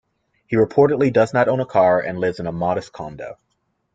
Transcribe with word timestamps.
He 0.47 0.55
reportedly 0.55 1.13
does 1.13 1.31
not 1.31 1.47
own 1.47 1.59
a 1.59 1.65
car 1.67 1.99
and 2.01 2.17
lives 2.17 2.39
in 2.39 2.47
a 2.47 2.51
modest 2.51 2.91
condo. 2.91 3.37